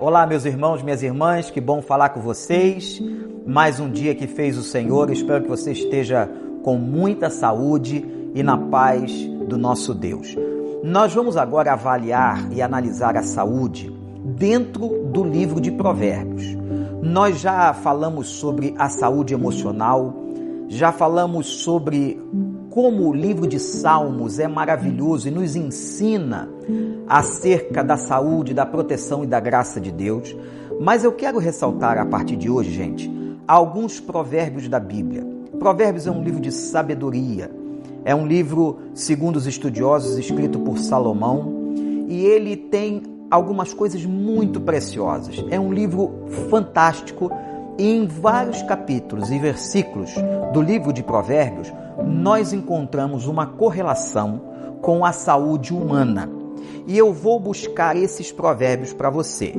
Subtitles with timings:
[0.00, 3.02] Olá, meus irmãos, minhas irmãs, que bom falar com vocês.
[3.44, 5.10] Mais um dia que fez o Senhor.
[5.10, 6.30] Espero que você esteja
[6.62, 9.12] com muita saúde e na paz
[9.48, 10.36] do nosso Deus.
[10.84, 13.92] Nós vamos agora avaliar e analisar a saúde
[14.24, 16.44] dentro do livro de Provérbios.
[17.02, 20.14] Nós já falamos sobre a saúde emocional,
[20.68, 22.22] já falamos sobre
[22.78, 26.48] como o livro de Salmos é maravilhoso e nos ensina
[27.08, 30.36] acerca da saúde, da proteção e da graça de Deus.
[30.80, 33.10] Mas eu quero ressaltar a partir de hoje, gente,
[33.48, 35.26] alguns provérbios da Bíblia.
[35.58, 37.50] Provérbios é um livro de sabedoria,
[38.04, 41.74] é um livro, segundo os estudiosos, escrito por Salomão
[42.06, 45.44] e ele tem algumas coisas muito preciosas.
[45.50, 46.12] É um livro
[46.48, 47.28] fantástico
[47.78, 50.10] em vários capítulos e versículos
[50.52, 51.72] do livro de Provérbios
[52.04, 54.40] nós encontramos uma correlação
[54.80, 56.28] com a saúde humana.
[56.86, 59.52] E eu vou buscar esses provérbios para você.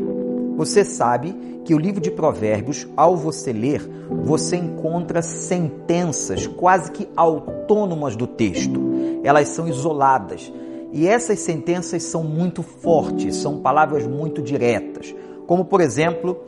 [0.57, 3.87] Você sabe que o livro de Provérbios, ao você ler,
[4.23, 8.81] você encontra sentenças quase que autônomas do texto.
[9.23, 10.51] Elas são isoladas.
[10.91, 15.13] E essas sentenças são muito fortes, são palavras muito diretas.
[15.45, 16.43] Como, por exemplo,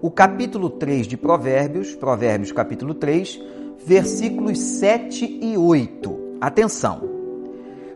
[0.00, 3.40] o capítulo 3 de Provérbios, Provérbios capítulo 3,
[3.84, 6.36] versículos 7 e 8.
[6.40, 7.08] Atenção!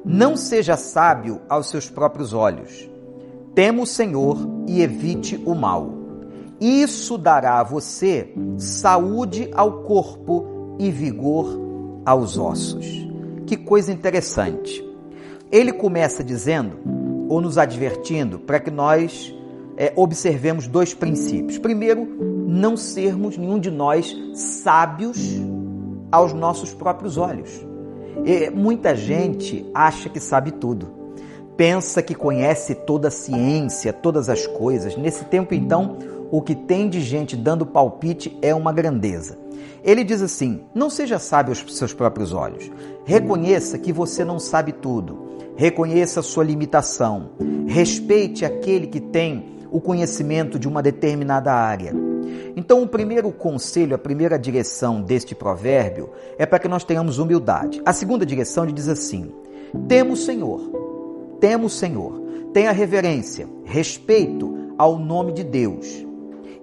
[0.04, 2.88] Não seja sábio aos seus próprios olhos.
[3.54, 5.92] Tema o Senhor e evite o mal.
[6.60, 12.86] Isso dará a você saúde ao corpo e vigor aos ossos.
[13.46, 14.84] Que coisa interessante.
[15.50, 16.78] Ele começa dizendo,
[17.28, 19.34] ou nos advertindo, para que nós
[19.78, 21.56] é, observemos dois princípios.
[21.56, 22.04] Primeiro,
[22.48, 25.40] não sermos nenhum de nós sábios
[26.10, 27.64] aos nossos próprios olhos.
[28.24, 30.88] E muita gente acha que sabe tudo.
[31.56, 34.96] Pensa que conhece toda a ciência, todas as coisas.
[34.96, 35.96] Nesse tempo, então,
[36.28, 39.38] o que tem de gente dando palpite é uma grandeza.
[39.84, 42.68] Ele diz assim: não seja sábio aos seus próprios olhos.
[43.04, 45.28] Reconheça que você não sabe tudo.
[45.56, 47.30] Reconheça a sua limitação.
[47.68, 51.92] Respeite aquele que tem o conhecimento de uma determinada área.
[52.56, 57.80] Então, o primeiro conselho, a primeira direção deste provérbio é para que nós tenhamos humildade.
[57.84, 59.32] A segunda direção diz assim:
[59.86, 60.60] temos Senhor,
[61.40, 62.20] temos Senhor,
[62.52, 66.04] tenha reverência, respeito ao nome de Deus.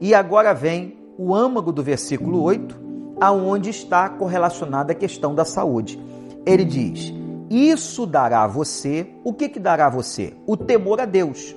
[0.01, 2.77] E agora vem o âmago do versículo 8,
[3.19, 5.99] aonde está correlacionada a questão da saúde.
[6.45, 7.13] Ele diz:
[7.49, 10.33] Isso dará a você, o que, que dará a você?
[10.45, 11.55] O temor a Deus.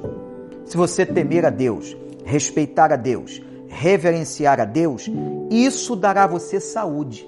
[0.69, 1.97] Se você temer a Deus,
[2.27, 5.11] respeitar a Deus, reverenciar a Deus,
[5.51, 7.27] isso dará a você saúde.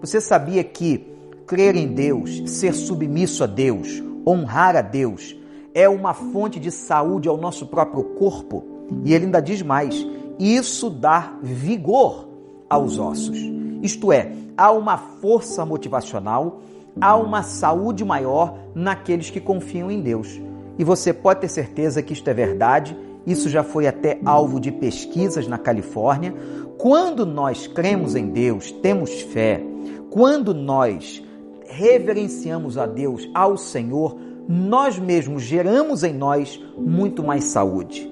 [0.00, 1.06] Você sabia que
[1.46, 5.36] crer em Deus, ser submisso a Deus, honrar a Deus,
[5.74, 8.64] é uma fonte de saúde ao nosso próprio corpo?
[9.04, 10.06] E ele ainda diz mais:
[10.38, 12.26] isso dá vigor
[12.70, 13.36] aos ossos.
[13.82, 16.62] Isto é, há uma força motivacional,
[16.98, 20.40] há uma saúde maior naqueles que confiam em Deus.
[20.78, 22.96] E você pode ter certeza que isto é verdade,
[23.26, 26.32] isso já foi até alvo de pesquisas na Califórnia.
[26.78, 29.60] Quando nós cremos em Deus, temos fé,
[30.08, 31.22] quando nós
[31.66, 34.16] reverenciamos a Deus, ao Senhor,
[34.48, 38.10] nós mesmos geramos em nós muito mais saúde.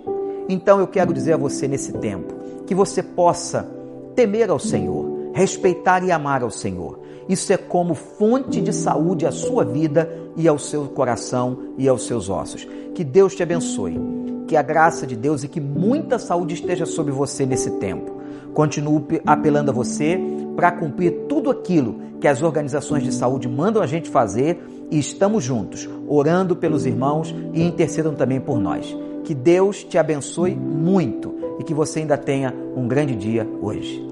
[0.48, 2.34] Então eu quero dizer a você nesse tempo
[2.66, 3.66] que você possa
[4.14, 7.00] temer ao Senhor, respeitar e amar ao Senhor.
[7.28, 12.06] Isso é como fonte de saúde à sua vida e ao seu coração e aos
[12.06, 12.66] seus ossos.
[12.94, 13.98] Que Deus te abençoe,
[14.46, 18.16] que a graça de Deus e que muita saúde esteja sobre você nesse tempo.
[18.54, 20.18] Continuo apelando a você
[20.54, 24.58] para cumprir tudo aquilo que as organizações de saúde mandam a gente fazer
[24.90, 28.96] e estamos juntos, orando pelos irmãos e intercedam também por nós.
[29.24, 34.06] Que Deus te abençoe muito e que você ainda tenha um grande dia hoje.